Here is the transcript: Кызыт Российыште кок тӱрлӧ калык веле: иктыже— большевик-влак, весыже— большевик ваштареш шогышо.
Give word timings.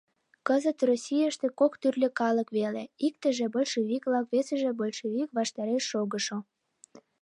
Кызыт 0.47 0.79
Российыште 0.89 1.47
кок 1.59 1.73
тӱрлӧ 1.81 2.09
калык 2.19 2.49
веле: 2.59 2.83
иктыже— 3.07 3.45
большевик-влак, 3.55 4.25
весыже— 4.33 4.69
большевик 4.81 5.29
ваштареш 5.37 5.83
шогышо. 5.91 6.37